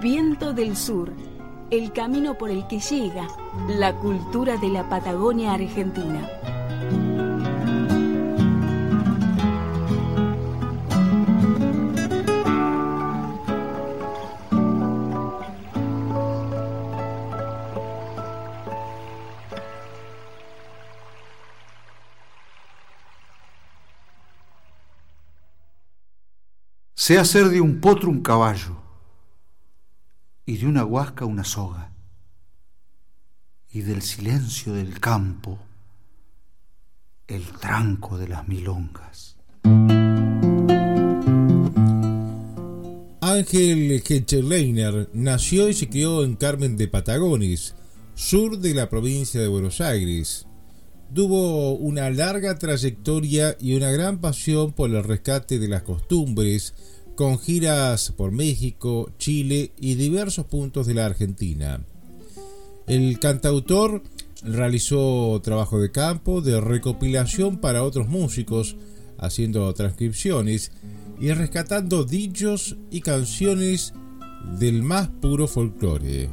[0.00, 1.12] Viento del Sur,
[1.72, 3.26] el camino por el que llega
[3.68, 6.24] la cultura de la Patagonia Argentina.
[26.94, 28.87] Sé hacer de un potro un caballo
[30.48, 31.92] y de una huasca una soga
[33.70, 35.58] y del silencio del campo
[37.26, 39.36] el tranco de las milongas.
[43.20, 47.74] Ángel Ketcherleiner nació y se crió en Carmen de Patagones,
[48.14, 50.46] sur de la provincia de Buenos Aires.
[51.14, 56.72] Tuvo una larga trayectoria y una gran pasión por el rescate de las costumbres,
[57.18, 61.80] con giras por México, Chile y diversos puntos de la Argentina.
[62.86, 64.04] El cantautor
[64.44, 68.76] realizó trabajo de campo, de recopilación para otros músicos,
[69.18, 70.70] haciendo transcripciones
[71.20, 73.94] y rescatando dichos y canciones
[74.60, 76.28] del más puro folclore.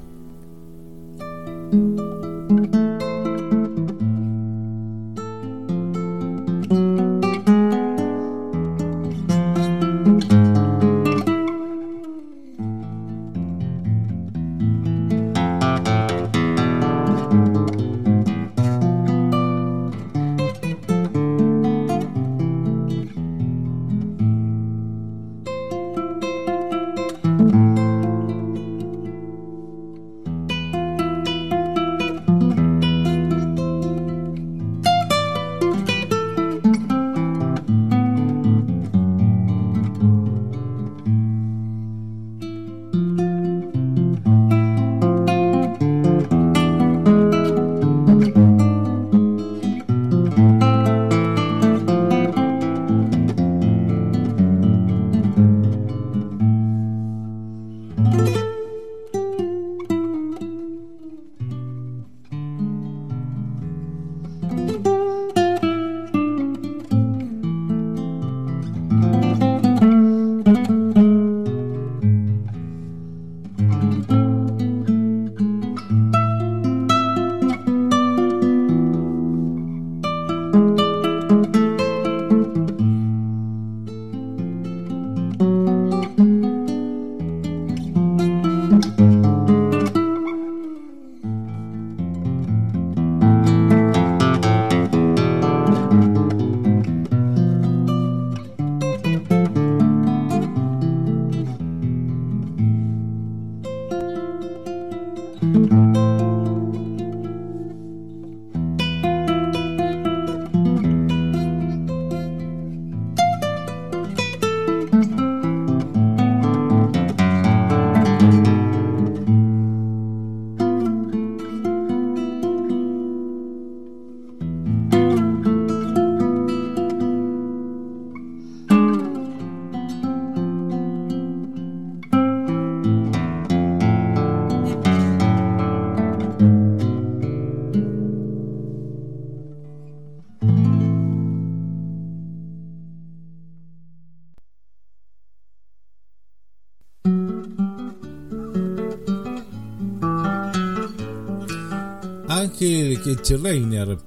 [152.35, 153.97] Ángel Ketcherleiner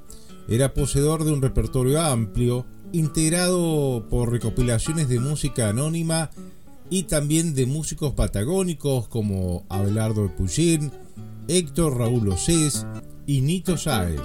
[0.51, 6.29] era poseedor de un repertorio amplio, integrado por recopilaciones de música anónima
[6.91, 10.93] y también de músicos patagónicos como Abelardo de Puyén,
[11.49, 12.87] Héctor Raúl Océs
[13.27, 14.21] y Nito Sáez.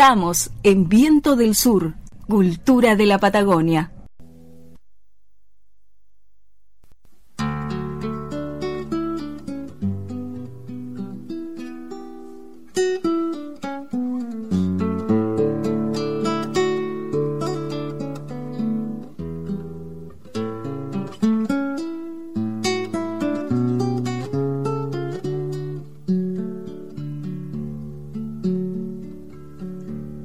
[0.00, 1.92] Estamos en Viento del Sur,
[2.26, 3.92] Cultura de la Patagonia.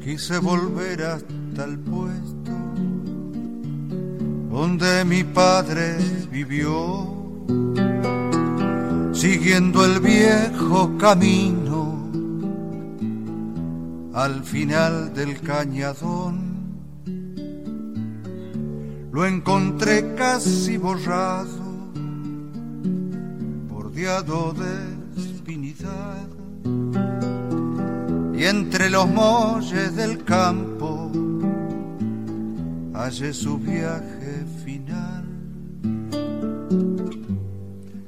[0.06, 2.52] Quise volver hasta el puesto
[4.52, 5.98] donde mi padre
[6.32, 7.08] vivió,
[9.12, 12.08] siguiendo el viejo camino
[14.14, 16.54] al final del cañadón.
[19.12, 21.64] Lo encontré casi borrado,
[23.68, 26.28] bordeado de espinidad
[28.38, 31.12] y entre los molles del campo
[32.94, 35.26] hace su viaje final.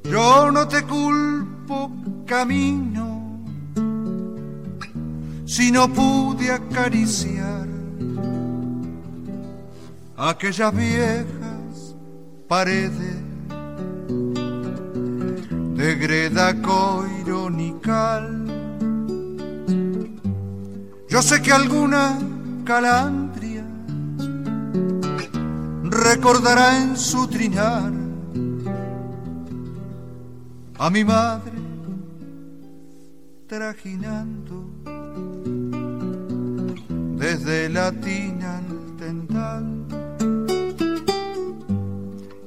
[0.03, 1.91] Yo no te culpo
[2.25, 3.41] camino
[5.45, 7.68] si no pude acariciar
[10.18, 11.95] aquellas viejas
[12.47, 13.21] paredes
[15.75, 18.46] de greda coironical
[21.17, 22.15] yo sé que alguna
[22.63, 23.65] calandria
[25.81, 27.91] recordará en su trinar
[30.77, 31.57] a mi madre
[33.47, 34.63] trajinando
[37.17, 39.65] desde la tina al tendal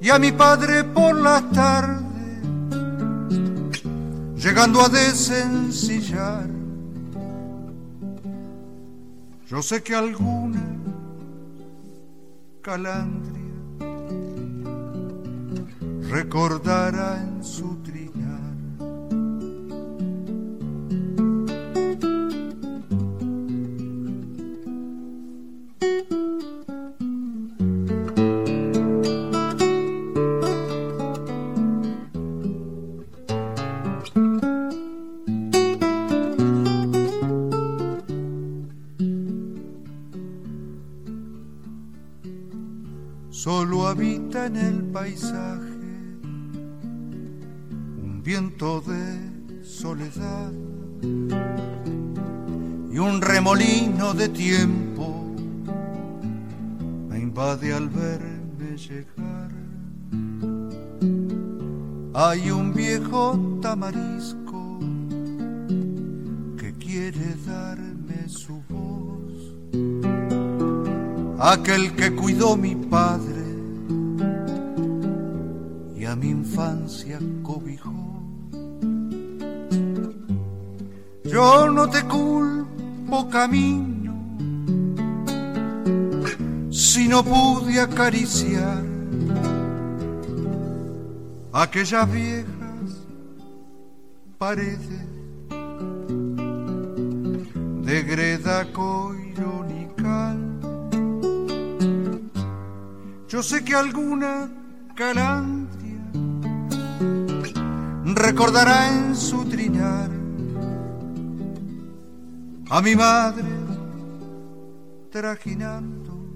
[0.00, 2.04] y a mi padre por las tardes
[4.36, 6.59] llegando a desencillar
[9.50, 10.62] yo sé que alguna
[12.62, 13.50] calandria
[16.08, 17.99] recordará en su en
[44.92, 45.80] paisaje
[48.02, 50.52] un viento de soledad
[52.92, 55.32] y un remolino de tiempo
[57.08, 59.50] me invade al verme llegar.
[62.12, 64.80] Hay un viejo tamarisco
[66.58, 69.32] que quiere darme su voz,
[71.38, 73.39] aquel que cuidó mi padre
[76.20, 78.22] mi infancia cobijó.
[81.24, 84.12] Yo no te culpo camino
[86.70, 88.82] si no pude acariciar
[91.52, 93.06] aquellas viejas
[94.36, 95.00] paredes
[97.86, 100.38] de greda coironical.
[103.28, 104.50] Yo sé que alguna
[104.94, 105.59] calandria
[108.20, 110.10] recordará en su trinar
[112.68, 113.48] a mi madre
[115.10, 116.34] trajinando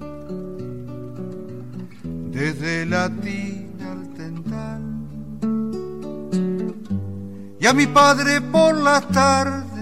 [2.31, 4.83] desde la tina al tendal
[7.61, 9.75] y a mi padre por las tardes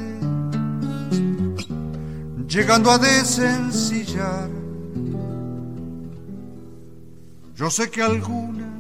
[2.49, 4.51] llegando a desencillar
[7.55, 8.71] yo sé que alguna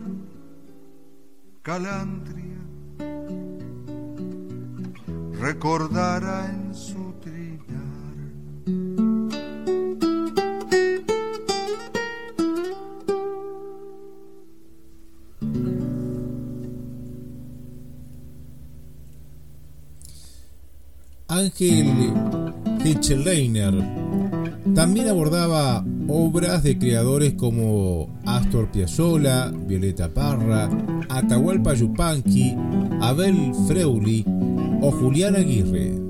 [1.62, 2.41] calandria
[5.42, 7.52] recordará en su trillar.
[21.26, 22.12] Ángel
[22.84, 23.74] Hitcheleiner
[24.76, 30.70] también abordaba obras de creadores como Astor Piazzolla, Violeta Parra,
[31.08, 32.54] Atahualpa Yupanqui,
[33.00, 34.24] Abel Freuli
[34.82, 36.01] o Julián Aguirre.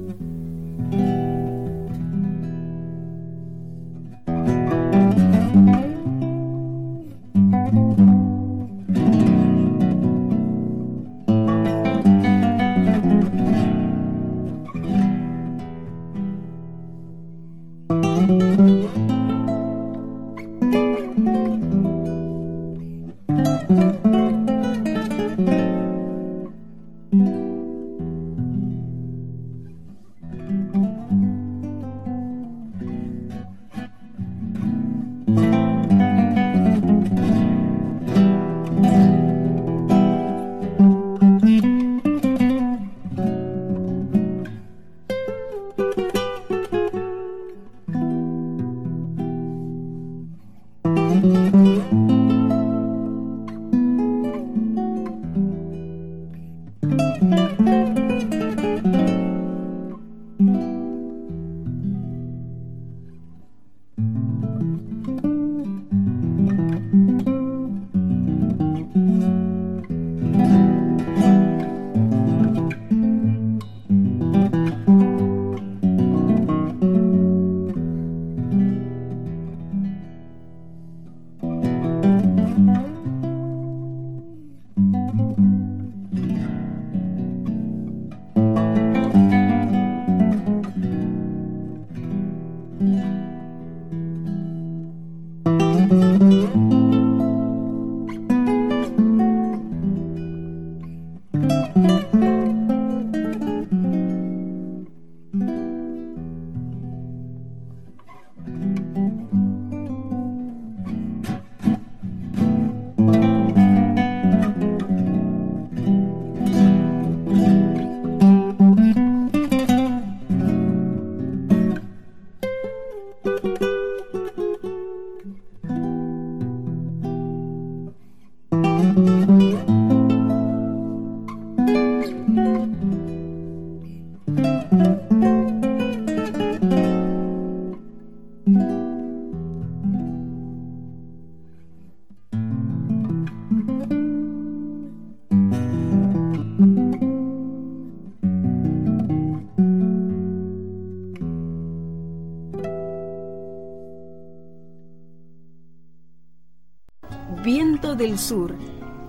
[157.41, 158.55] Viento del Sur,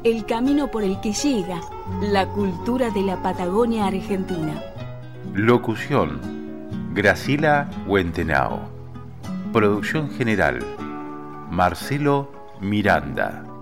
[0.03, 1.59] el camino por el que llega
[2.01, 4.61] la cultura de la Patagonia Argentina.
[5.33, 6.19] Locución,
[6.93, 8.61] Gracila Huentenao.
[9.51, 10.59] Producción general,
[11.49, 13.52] Marcelo Miranda.